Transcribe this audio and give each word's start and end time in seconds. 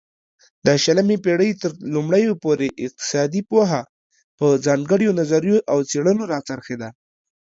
د 0.65 0.67
شلمې 0.83 1.17
پيړۍ 1.25 1.51
ترلومړيو 1.63 2.39
پورې 2.43 2.67
اقتصادي 2.85 3.41
پوهه 3.51 3.81
په 4.37 4.45
ځانگړيو 4.65 5.17
نظريو 5.19 5.57
او 5.71 5.77
څيړنو 5.89 6.23
را 6.31 6.39
څرخيده 6.47 6.89